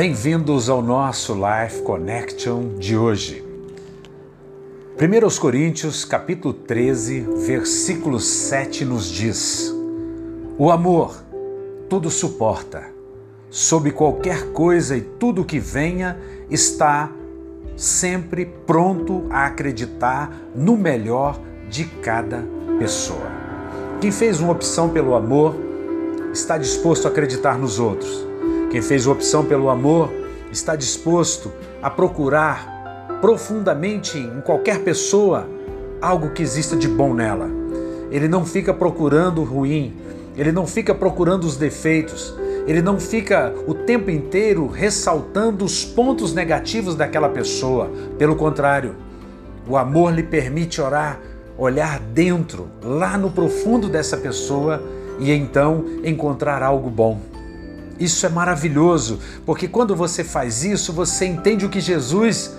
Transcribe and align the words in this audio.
Bem-vindos 0.00 0.70
ao 0.70 0.80
nosso 0.80 1.34
Life 1.34 1.82
Connection 1.82 2.76
de 2.78 2.96
hoje. 2.96 3.44
1 4.96 5.40
Coríntios, 5.40 6.04
capítulo 6.04 6.54
13, 6.54 7.26
versículo 7.44 8.20
7 8.20 8.84
nos 8.84 9.10
diz: 9.10 9.74
O 10.56 10.70
amor 10.70 11.16
tudo 11.88 12.10
suporta, 12.10 12.84
sob 13.50 13.90
qualquer 13.90 14.52
coisa 14.52 14.96
e 14.96 15.00
tudo 15.00 15.44
que 15.44 15.58
venha, 15.58 16.16
está 16.48 17.10
sempre 17.76 18.46
pronto 18.46 19.26
a 19.30 19.46
acreditar 19.46 20.30
no 20.54 20.76
melhor 20.76 21.40
de 21.68 21.86
cada 21.86 22.44
pessoa. 22.78 23.32
Quem 24.00 24.12
fez 24.12 24.38
uma 24.38 24.52
opção 24.52 24.90
pelo 24.90 25.16
amor 25.16 25.56
está 26.32 26.56
disposto 26.56 27.08
a 27.08 27.10
acreditar 27.10 27.58
nos 27.58 27.80
outros. 27.80 28.27
Quem 28.70 28.82
fez 28.82 29.06
opção 29.06 29.46
pelo 29.46 29.70
amor 29.70 30.12
está 30.52 30.76
disposto 30.76 31.50
a 31.82 31.88
procurar 31.88 33.18
profundamente 33.20 34.18
em 34.18 34.40
qualquer 34.42 34.80
pessoa 34.80 35.48
algo 36.00 36.30
que 36.30 36.42
exista 36.42 36.76
de 36.76 36.86
bom 36.86 37.14
nela. 37.14 37.48
Ele 38.10 38.28
não 38.28 38.44
fica 38.44 38.72
procurando 38.74 39.40
o 39.40 39.44
ruim, 39.44 39.96
ele 40.36 40.52
não 40.52 40.66
fica 40.66 40.94
procurando 40.94 41.44
os 41.44 41.56
defeitos, 41.56 42.34
ele 42.66 42.82
não 42.82 43.00
fica 43.00 43.54
o 43.66 43.72
tempo 43.72 44.10
inteiro 44.10 44.66
ressaltando 44.66 45.64
os 45.64 45.84
pontos 45.84 46.34
negativos 46.34 46.94
daquela 46.94 47.30
pessoa. 47.30 47.90
Pelo 48.18 48.36
contrário, 48.36 48.94
o 49.66 49.76
amor 49.76 50.12
lhe 50.12 50.22
permite 50.22 50.80
orar, 50.80 51.20
olhar 51.56 51.98
dentro, 51.98 52.68
lá 52.82 53.16
no 53.16 53.30
profundo 53.30 53.88
dessa 53.88 54.16
pessoa 54.16 54.82
e 55.18 55.32
então 55.32 55.84
encontrar 56.04 56.62
algo 56.62 56.90
bom. 56.90 57.37
Isso 57.98 58.24
é 58.24 58.28
maravilhoso, 58.28 59.18
porque 59.44 59.66
quando 59.66 59.96
você 59.96 60.22
faz 60.22 60.64
isso, 60.64 60.92
você 60.92 61.26
entende 61.26 61.66
o 61.66 61.68
que 61.68 61.80
Jesus 61.80 62.56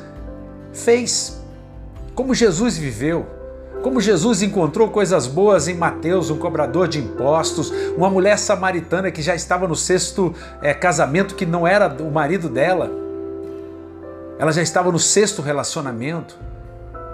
fez, 0.73 1.39
como 2.13 2.35
Jesus 2.35 2.77
viveu. 2.77 3.25
Como 3.81 4.01
Jesus 4.01 4.41
encontrou 4.41 4.89
coisas 4.89 5.25
boas 5.25 5.69
em 5.69 5.73
Mateus, 5.73 6.29
um 6.29 6.37
cobrador 6.37 6.85
de 6.85 6.99
impostos, 6.99 7.71
uma 7.95 8.09
mulher 8.09 8.37
samaritana 8.37 9.09
que 9.09 9.21
já 9.21 9.33
estava 9.33 9.65
no 9.69 9.75
sexto 9.75 10.35
é, 10.61 10.73
casamento 10.73 11.33
que 11.33 11.45
não 11.45 11.65
era 11.65 11.87
o 11.87 12.11
marido 12.11 12.49
dela, 12.49 12.91
ela 14.37 14.51
já 14.51 14.61
estava 14.61 14.91
no 14.91 14.99
sexto 14.99 15.41
relacionamento. 15.41 16.37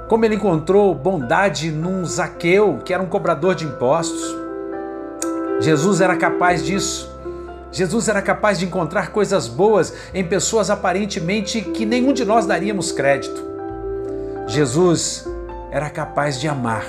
Como 0.10 0.26
ele 0.26 0.36
encontrou 0.36 0.94
bondade 0.96 1.70
num 1.72 2.04
Zaqueu, 2.04 2.80
que 2.84 2.94
era 2.94 3.02
um 3.02 3.08
cobrador 3.08 3.54
de 3.54 3.66
impostos. 3.66 4.36
Jesus 5.60 6.02
era 6.02 6.16
capaz 6.16 6.64
disso. 6.64 7.15
Jesus 7.76 8.08
era 8.08 8.22
capaz 8.22 8.58
de 8.58 8.64
encontrar 8.66 9.12
coisas 9.12 9.50
boas 9.50 9.94
em 10.14 10.24
pessoas 10.26 10.70
aparentemente 10.70 11.60
que 11.60 11.86
nenhum 11.86 12.14
de 12.14 12.24
nós 12.24 12.46
daríamos 12.46 12.94
crédito. 12.94 13.44
Jesus 14.48 15.28
era 15.72 15.90
capaz 15.90 16.40
de 16.40 16.48
amar 16.48 16.86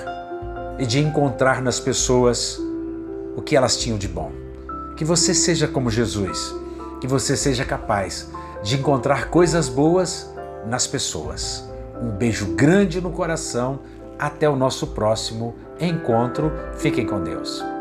e 0.79 0.87
de 0.87 1.01
encontrar 1.01 1.61
nas 1.61 1.81
pessoas 1.81 2.61
o 3.35 3.43
que 3.43 3.57
elas 3.57 3.77
tinham 3.77 3.99
de 3.99 4.07
bom. 4.07 4.31
Que 4.97 5.05
você 5.05 5.35
seja 5.35 5.67
como 5.67 5.91
Jesus, 5.91 6.55
que 7.01 7.09
você 7.09 7.37
seja 7.37 7.65
capaz 7.65 8.31
de 8.63 8.77
encontrar 8.77 9.29
coisas 9.29 9.69
boas 9.69 10.33
nas 10.69 10.87
pessoas. 10.87 11.69
Um 12.01 12.11
beijo 12.11 12.55
grande 12.55 13.01
no 13.01 13.11
coração. 13.11 13.81
Até 14.17 14.49
o 14.49 14.55
nosso 14.55 14.87
próximo 14.89 15.57
encontro. 15.81 16.53
Fiquem 16.79 17.05
com 17.05 17.25
Deus. 17.25 17.76